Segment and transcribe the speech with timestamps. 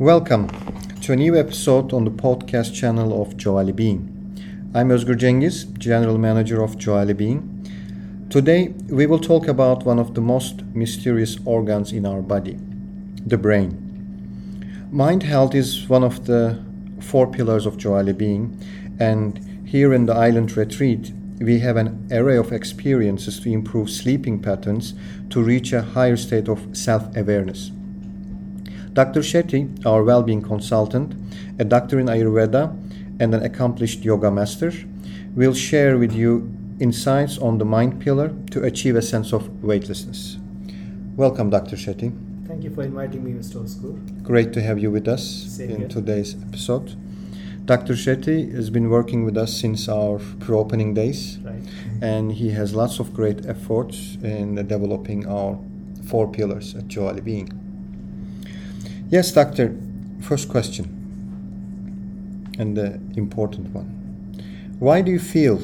[0.00, 0.48] Welcome
[1.02, 4.10] to a new episode on the podcast channel of Joali Being.
[4.74, 8.26] I'm Özgür Cengiz, General Manager of Joali Being.
[8.28, 12.58] Today we will talk about one of the most mysterious organs in our body,
[13.24, 14.88] the brain.
[14.90, 16.60] Mind health is one of the
[17.00, 18.60] four pillars of Joali Being,
[18.98, 24.42] and here in the island retreat, we have an array of experiences to improve sleeping
[24.42, 24.94] patterns
[25.30, 27.70] to reach a higher state of self awareness.
[28.94, 29.20] Dr.
[29.22, 31.14] Shetty, our well being consultant,
[31.58, 32.70] a doctor in Ayurveda,
[33.20, 34.72] and an accomplished yoga master,
[35.34, 40.38] will share with you insights on the mind pillar to achieve a sense of weightlessness.
[41.16, 41.76] Welcome, Dr.
[41.76, 42.12] Shetty.
[42.46, 43.56] Thank you for inviting me, Mr.
[43.64, 43.96] Özgür.
[44.22, 45.22] Great to have you with us
[45.56, 45.88] Same in here.
[45.88, 46.94] today's episode.
[47.64, 47.94] Dr.
[47.94, 51.62] Shetty has been working with us since our pre opening days, Right.
[52.00, 55.58] and he has lots of great efforts in developing our
[56.04, 57.48] four pillars at Joali Being.
[59.14, 59.76] Yes, Doctor,
[60.22, 60.86] first question,
[62.58, 63.86] and the important one.
[64.80, 65.60] Why do you feel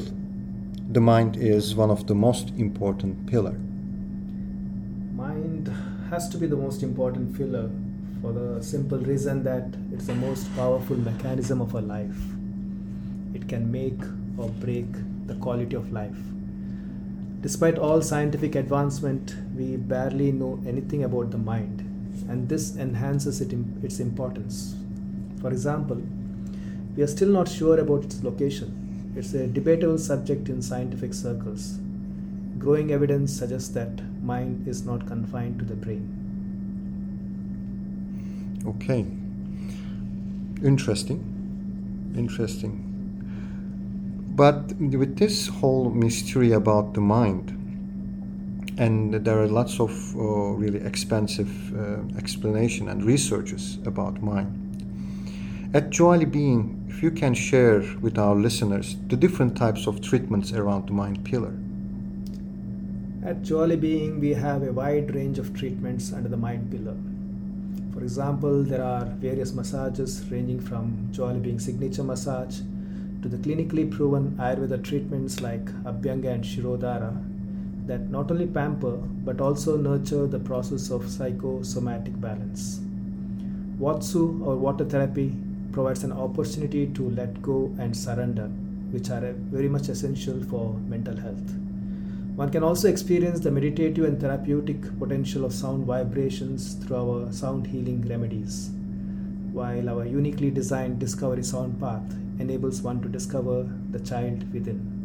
[0.89, 3.57] the mind is one of the most important pillar?
[5.13, 5.69] Mind
[6.09, 7.69] has to be the most important pillar
[8.21, 12.23] for the simple reason that it's the most powerful mechanism of our life.
[13.33, 14.01] It can make
[14.37, 14.87] or break
[15.27, 16.23] the quality of life.
[17.41, 21.90] Despite all scientific advancement, we barely know anything about the mind,
[22.27, 24.75] and this enhances it, its importance.
[25.41, 26.01] For example,
[26.95, 29.13] we are still not sure about its location.
[29.15, 31.79] It's a debatable subject in scientific circles.
[32.57, 36.17] Growing evidence suggests that mind is not confined to the brain.
[38.65, 39.05] Okay.
[40.63, 42.13] Interesting.
[42.15, 42.87] Interesting.
[44.35, 47.57] But with this whole mystery about the mind,
[48.81, 50.19] and there are lots of uh,
[50.63, 54.57] really expensive uh, explanation and researches about mind.
[55.75, 60.51] At Joali Being, if you can share with our listeners the different types of treatments
[60.51, 61.53] around the mind pillar.
[63.23, 66.97] At Joali Being, we have a wide range of treatments under the mind pillar.
[67.93, 72.61] For example, there are various massages ranging from Joali Being signature massage
[73.21, 77.30] to the clinically proven Ayurveda treatments like Abhyanga and Shirodhara
[77.85, 82.79] that not only pamper but also nurture the process of psychosomatic balance.
[83.79, 85.33] Watsu or water therapy
[85.71, 88.47] provides an opportunity to let go and surrender,
[88.91, 91.55] which are very much essential for mental health.
[92.35, 97.67] One can also experience the meditative and therapeutic potential of sound vibrations through our sound
[97.67, 98.69] healing remedies,
[99.51, 105.00] while our uniquely designed Discovery Sound Path enables one to discover the child within.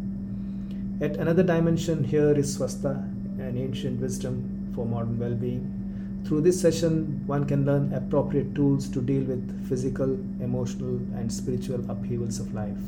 [0.98, 2.94] Yet another dimension here is Swastha,
[3.38, 6.22] an ancient wisdom for modern well being.
[6.24, 11.88] Through this session, one can learn appropriate tools to deal with physical, emotional, and spiritual
[11.90, 12.80] upheavals of life.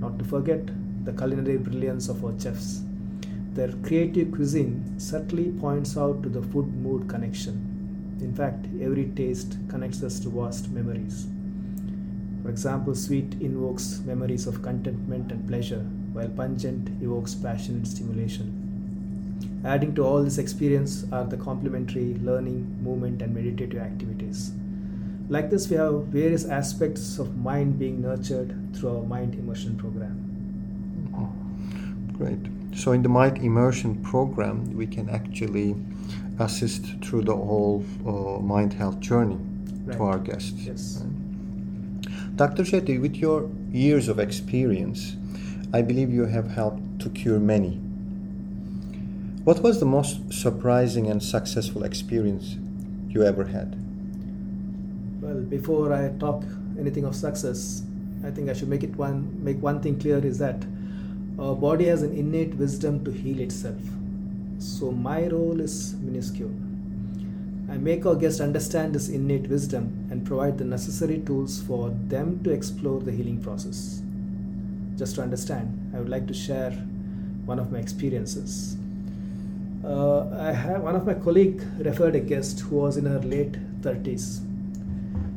[0.00, 0.70] Not to forget
[1.04, 2.82] the culinary brilliance of our chefs.
[3.52, 8.16] Their creative cuisine subtly points out to the food mood connection.
[8.20, 11.26] In fact, every taste connects us to vast memories.
[12.42, 18.60] For example, sweet invokes memories of contentment and pleasure, while pungent evokes passion and stimulation.
[19.64, 24.52] Adding to all this experience are the complementary learning, movement, and meditative activities.
[25.28, 30.20] Like this, we have various aspects of mind being nurtured through our mind immersion program.
[32.16, 32.38] Great.
[32.76, 35.74] So in the Mind Immersion program, we can actually
[36.38, 39.38] assist through the whole uh, mind health journey
[39.84, 39.96] Right.
[39.96, 40.52] to our guests.
[40.64, 41.02] Yes.
[41.04, 42.36] Right.
[42.36, 42.62] Dr.
[42.64, 45.16] Shetty, with your years of experience,
[45.74, 47.70] I believe you have helped to cure many.
[49.42, 52.56] What was the most surprising and successful experience
[53.08, 53.74] you ever had?
[55.20, 56.44] Well, before I talk
[56.78, 57.82] anything of success,
[58.24, 60.64] I think I should make it one make one thing clear is that
[61.40, 63.82] our body has an innate wisdom to heal itself.
[64.60, 66.54] So my role is minuscule.
[67.68, 72.44] I make our guests understand this innate wisdom and provide the necessary tools for them
[72.44, 74.03] to explore the healing process.
[74.96, 76.70] Just to understand, I would like to share
[77.44, 78.76] one of my experiences.
[79.84, 83.52] Uh, I have one of my colleague referred a guest who was in her late
[83.82, 84.40] 30s.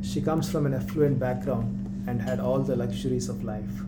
[0.00, 3.82] She comes from an affluent background and had all the luxuries of life.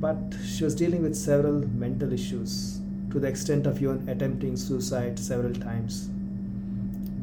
[0.00, 2.80] But she was dealing with several mental issues
[3.10, 6.08] to the extent of even attempting suicide several times.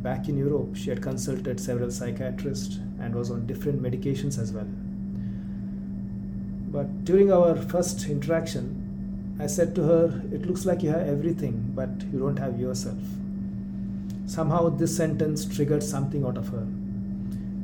[0.03, 4.67] Back in Europe, she had consulted several psychiatrists and was on different medications as well.
[6.71, 11.73] But during our first interaction, I said to her, It looks like you have everything,
[11.75, 12.97] but you don't have yourself.
[14.25, 16.65] Somehow, this sentence triggered something out of her.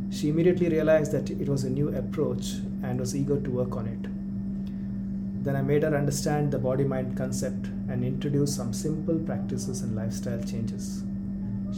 [0.09, 3.88] She immediately realized that it was a new approach and was eager to work on
[3.88, 5.44] it.
[5.45, 9.95] Then I made her understand the body mind concept and introduced some simple practices and
[9.95, 11.03] lifestyle changes.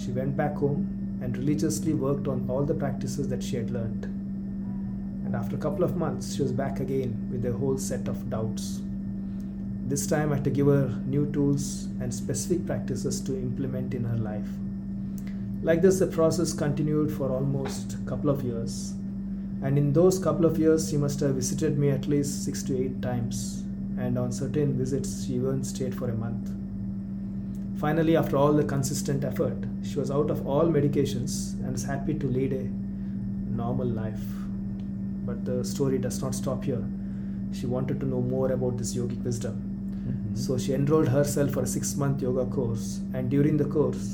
[0.04, 4.19] She went back home and religiously worked on all the practices that she had learned.
[5.30, 8.32] And after a couple of months, she was back again with a whole set of
[8.32, 8.82] doubts.
[9.86, 14.06] This time, I had to give her new tools and specific practices to implement in
[14.06, 14.50] her life.
[15.62, 18.96] Like this, the process continued for almost a couple of years.
[19.62, 22.84] And in those couple of years, she must have visited me at least six to
[22.84, 23.62] eight times.
[24.00, 26.50] And on certain visits, she even stayed for a month.
[27.80, 32.16] Finally, after all the consistent effort, she was out of all medications and was happy
[32.16, 32.64] to lead a
[33.56, 34.24] normal life.
[35.30, 36.84] But the story does not stop here.
[37.58, 39.60] She wanted to know more about this yogic wisdom.
[39.60, 40.38] Mhm.
[40.46, 44.08] So she enrolled herself for a six month yoga course, and during the course,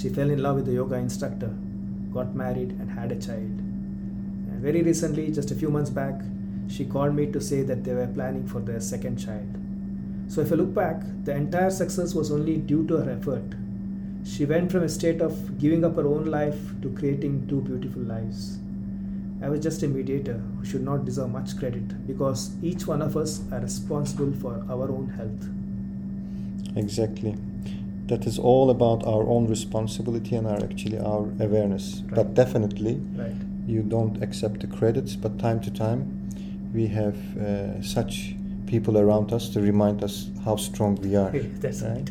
[0.00, 1.50] she fell in love with the yoga instructor,
[2.16, 3.62] got married, and had a child.
[4.50, 6.20] And very recently, just a few months back,
[6.66, 9.58] she called me to say that they were planning for their second child.
[10.26, 13.54] So if I look back, the entire success was only due to her effort.
[14.24, 18.02] She went from a state of giving up her own life to creating two beautiful
[18.02, 18.58] lives.
[19.40, 23.16] I was just a mediator who should not deserve much credit because each one of
[23.16, 26.76] us are responsible for our own health.
[26.76, 27.36] Exactly.
[28.06, 32.02] That is all about our own responsibility and our actually our awareness.
[32.14, 33.32] But definitely, Right.
[33.66, 35.14] you don't accept the credits.
[35.14, 36.28] But time to time,
[36.74, 38.34] we have uh, such
[38.66, 41.30] people around us to remind us how strong we are.
[41.60, 42.10] That's right.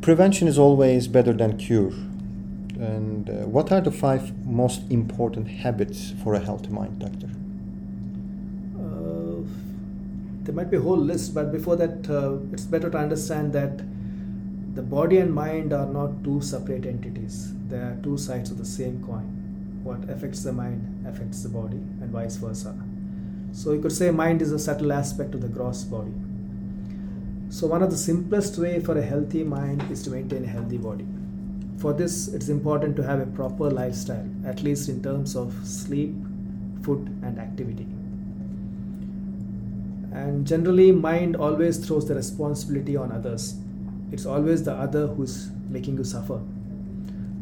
[0.00, 1.92] Prevention is always better than cure.
[2.80, 7.28] And uh, what are the five most important habits for a healthy mind, doctor?
[8.80, 9.42] Uh,
[10.44, 13.78] there might be a whole list, but before that, uh, it's better to understand that
[14.74, 17.52] the body and mind are not two separate entities.
[17.68, 19.80] They are two sides of the same coin.
[19.82, 22.74] What affects the mind affects the body, and vice versa.
[23.52, 26.14] So you could say mind is a subtle aspect of the gross body.
[27.50, 30.78] So one of the simplest way for a healthy mind is to maintain a healthy
[30.78, 31.06] body.
[31.80, 36.14] For this, it's important to have a proper lifestyle, at least in terms of sleep,
[36.82, 37.86] food, and activity.
[40.12, 43.54] And generally, mind always throws the responsibility on others.
[44.12, 46.42] It's always the other who's making you suffer.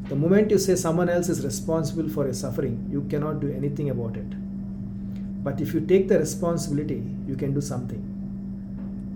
[0.05, 3.91] The moment you say someone else is responsible for your suffering, you cannot do anything
[3.91, 5.43] about it.
[5.43, 8.05] But if you take the responsibility, you can do something.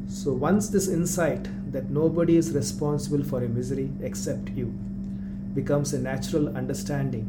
[0.08, 4.74] So, once this insight that nobody is responsible for your misery except you
[5.54, 7.26] becomes a natural understanding,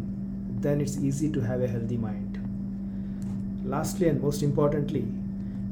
[0.61, 2.39] then it's easy to have a healthy mind.
[3.65, 5.05] Lastly, and most importantly,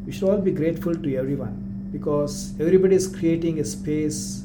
[0.05, 4.43] we should all be grateful to everyone because everybody is creating a space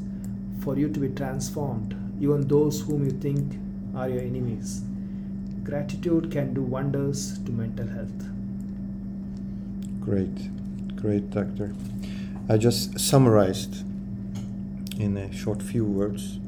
[0.61, 3.59] for you to be transformed, even those whom you think
[3.95, 4.83] are your enemies.
[5.63, 8.31] Gratitude can do wonders to mental health.
[10.01, 11.75] Great, great, doctor.
[12.49, 13.85] I just summarized
[15.01, 16.39] in a short few words.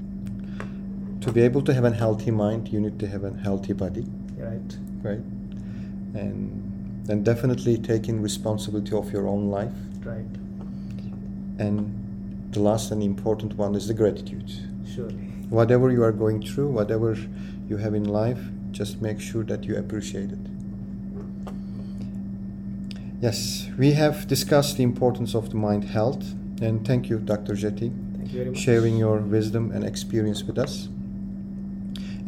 [1.29, 4.07] To be able to have a healthy mind, you need to have a healthy body,
[4.39, 4.79] Right?
[5.03, 5.21] right?
[6.15, 9.75] And then definitely taking responsibility of your own life.
[10.03, 10.25] Right.
[11.59, 14.51] And the last and important one is the gratitude.
[14.91, 15.17] Surely.
[15.51, 17.15] Whatever you are going through, whatever
[17.69, 18.41] you have in life,
[18.71, 20.39] just make sure that you appreciate it.
[23.21, 26.25] Yes, we have discussed the importance of the mind health,
[26.63, 27.53] and thank you, Dr.
[27.53, 30.89] Shetty, Thank you very sharing your wisdom and experience with us.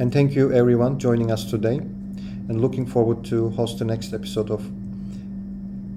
[0.01, 4.51] And thank you, everyone, joining us today, and looking forward to host the next episode
[4.51, 4.63] of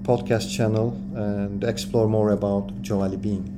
[0.02, 3.54] podcast channel and explore more about Joali Being.